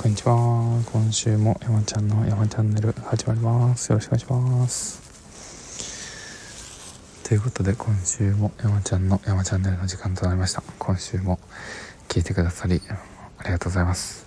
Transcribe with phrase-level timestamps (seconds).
[0.00, 0.82] こんにちは。
[0.94, 3.92] 今週も山ちゃんの山チャンネル始まります。
[3.92, 5.02] よろしくお願いします。
[7.28, 10.62] ということで今週も山ちゃんの山チャンネルの時間となりました。
[10.78, 11.38] 今週も
[12.08, 12.80] 聞いてくださり
[13.36, 14.24] ありがとうございます、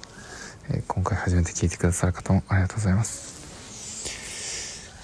[0.69, 3.33] えー、今回初めて聞いてくださる方もありがとうございます。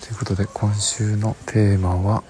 [0.05, 2.23] ということで今週のテーマは、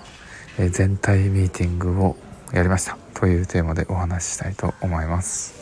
[0.58, 2.16] えー、全体ミーティングを
[2.54, 2.98] やりました。
[3.16, 5.60] というテーマでお話ししたいと思います。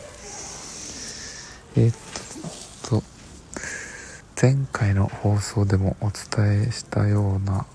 [1.76, 2.27] えー、っと
[2.88, 3.02] と
[4.40, 7.66] 前回の放送でもお伝えしたような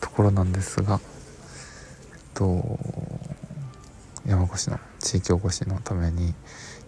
[0.00, 1.00] ところなんですが、
[2.12, 2.78] えっと、
[4.26, 6.34] 山越の地域おこしのために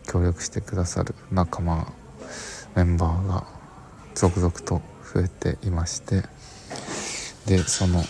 [0.07, 1.93] 協力してくださる仲間
[2.75, 3.47] メンバーが
[4.15, 4.83] 続々と
[5.15, 6.23] 増えていまして
[7.47, 8.03] でその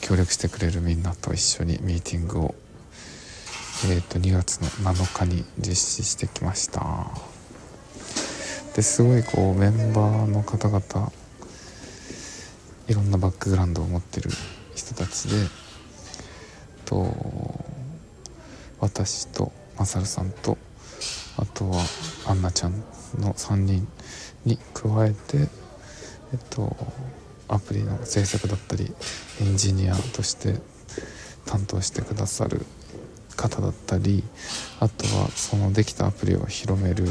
[0.00, 2.54] 協力してくれるみんなと一緒にミーティングを、
[3.86, 7.37] えー、と2月の7日に実施してきました。
[8.78, 11.10] ですごいこうメンバーの方々
[12.86, 14.30] いろんなバックグラウンドを持ってる
[14.72, 15.34] 人たちで
[16.84, 17.12] と
[18.78, 20.56] 私とマサルさんと
[21.38, 21.82] あとは
[22.28, 22.78] アンナちゃん
[23.18, 23.88] の3人
[24.44, 25.48] に加えて
[26.32, 26.76] えっと
[27.48, 28.94] アプリの制作だったり
[29.40, 30.54] エンジニアとして
[31.46, 32.64] 担当してくださる
[33.34, 34.22] 方だったり
[34.78, 37.06] あとはそのできたアプリを広める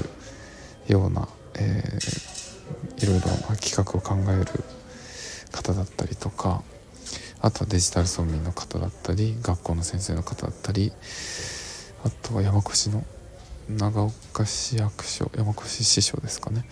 [0.87, 1.27] ような
[1.57, 4.63] えー、いろいろ企画を考える
[5.51, 6.63] 方だったりとか
[7.41, 10.91] あとはデジタル村民の方だったり学校の先生の方だったり
[12.03, 13.03] あとは山越の
[13.69, 16.65] 長岡市役所山越支所ですかね。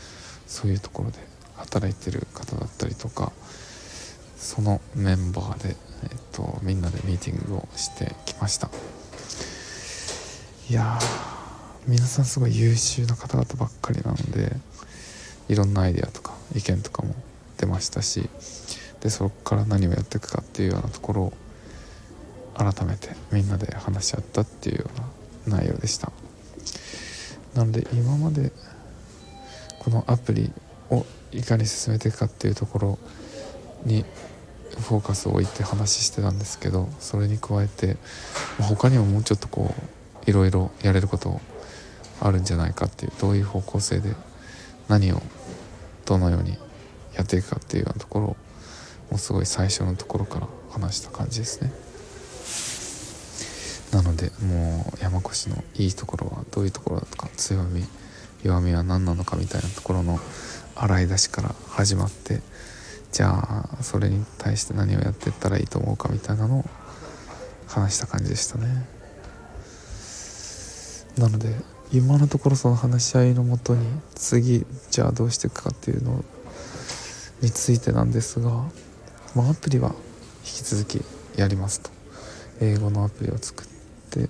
[0.48, 1.18] そういうところで
[1.56, 3.32] 働いてる方だったりとか
[4.38, 8.70] そのメンバーで、えっと、みんなでミーティングをしてきました。
[10.70, 11.00] いや
[11.88, 14.56] 皆さんすごい優秀な方々ばっかりなので
[15.48, 17.16] いろんなアイデアとか意見とかも
[17.58, 18.30] 出ましたし
[19.02, 21.34] でそこから何をやっていくかっていうようなところを
[22.56, 24.86] 改めてみんなで話し合ったっていうよ
[25.48, 26.12] うな内容でした。
[27.54, 28.52] なので今まで
[29.80, 30.52] このアプリ
[30.90, 33.00] をいかに進めていくかっていうところ
[33.86, 34.04] に
[34.80, 37.98] フォーカスを置いて話してたんですけどそれに加えて
[38.60, 39.74] 他にももうちょっとこ
[40.28, 41.40] ういろいろやれること
[42.20, 44.14] あるんじゃないかっていうどういう方向性で
[44.88, 45.22] 何を
[46.06, 46.58] どのように
[47.16, 51.72] やっていくかっていうようなところをもうすごい最初のところから話した感じですね。
[53.92, 57.86] なのでもう山越のいいところはどういうところだとか強み
[58.44, 60.20] 弱みは何なのかみたいなところの
[60.76, 62.42] 洗い出しから始まって
[63.12, 66.66] じゃあそれに対して何をやっていったらいいと思うかみたいなのを
[67.68, 68.86] 話した感じでしたね。
[71.18, 71.56] なので
[71.92, 73.86] 今のところその話し合いのもとに
[74.16, 76.24] 次じゃあどうしていくかっていうの
[77.42, 78.50] についてなんですが、
[79.36, 79.96] まあ、アプリは引
[80.44, 81.02] き続き
[81.38, 81.96] やりますと。
[82.62, 83.68] 英語のアプリを作っ
[84.10, 84.30] て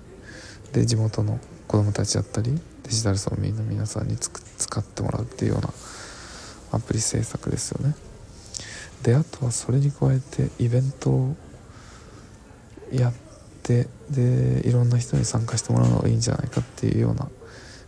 [0.72, 5.70] で地元の子どもたちだったりデジタル村民の皆さんに使ってもらうっていうような
[6.72, 7.94] アプリ制作ですよね。
[9.02, 11.36] であとはそれに加えてイベントを
[12.92, 13.12] やっ
[13.62, 17.28] てでいろんな人に参加してもらうのがいいんじゃないかっていうような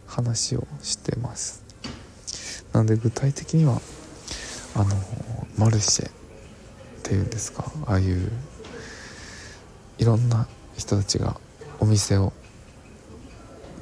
[0.09, 1.63] 話をしてます。
[2.73, 3.81] なので具体的には
[4.75, 4.87] あの
[5.57, 6.13] マルシェっ
[7.03, 7.65] ていうんですか？
[7.87, 8.31] ああいう
[9.99, 11.37] いろんな人たちが
[11.81, 12.33] お店を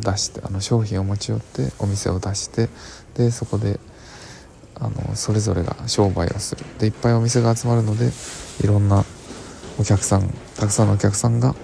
[0.01, 2.69] 出してあの商品を持ち寄ってお店を出して
[3.15, 3.81] でそこで
[4.75, 6.65] あのそれぞれが商売をする。
[6.79, 8.11] でいっぱいお店が集まるので
[8.63, 9.05] いろんな
[9.79, 11.55] お客さんたくさんのお客さんが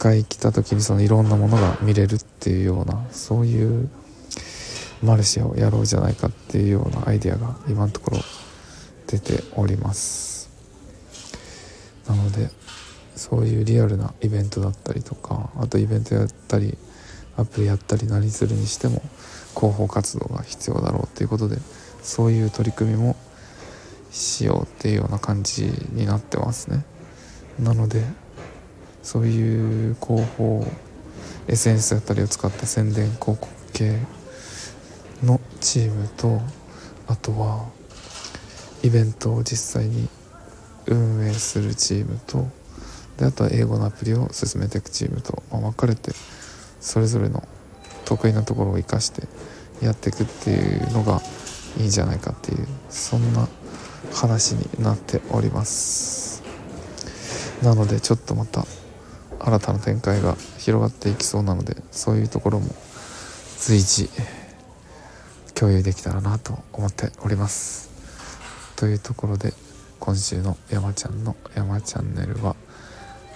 [0.00, 3.90] 回来た時にそのいろんなものが見れるっていうようなそういう
[5.02, 8.18] マルシェをやろうじゃないかっていうようなアイデアが今のところ
[9.06, 10.48] 出ております。
[12.08, 12.48] なので
[13.14, 16.78] そういうリアルなイベントだったりとかあとイベントやったり
[17.36, 19.02] アプリやったり何するにしても
[19.54, 21.58] 広報活動が必要だろうっていうことで
[22.02, 23.16] そういう取り組みも
[24.10, 26.84] しようっていうような感じになってますね。
[27.58, 28.04] なので
[29.02, 30.64] そういう広報
[31.48, 33.98] SNS だったりを使った宣伝広告系
[35.24, 36.40] のチームと
[37.06, 37.68] あとは
[38.82, 40.08] イベントを実際に
[40.86, 42.46] 運営するチームと
[43.18, 46.12] であとは英語のアプリを進めていくチームと、まあ、分かれて
[46.80, 47.42] それぞれの
[48.04, 49.22] 得意なところを生かして
[49.82, 51.20] やっていくっていうのが
[51.78, 53.48] いいんじゃないかっていうそんな
[54.12, 56.42] 話になっております。
[57.62, 58.64] なのでちょっとまた
[59.40, 62.74] 新たな展開が広がっていきそうなのでそういうところも
[63.58, 64.08] 随時
[65.54, 67.90] 共有できたらなと思っております。
[68.76, 69.52] というところで
[69.98, 72.56] 今週の山ちゃんの山チャンネルは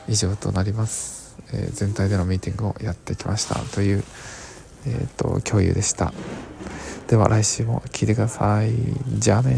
[0.08, 4.02] 以上となります、えー、全体でのミーティングをやってきましたという、
[4.86, 6.14] えーと、共有でした。
[7.08, 8.72] では来週も聴いてください。
[9.18, 9.56] じゃあね